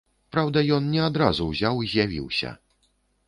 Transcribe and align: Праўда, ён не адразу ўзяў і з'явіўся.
Праўда, 0.35 0.63
ён 0.77 0.87
не 0.93 1.01
адразу 1.09 1.45
ўзяў 1.51 1.83
і 1.87 1.91
з'явіўся. 1.93 2.57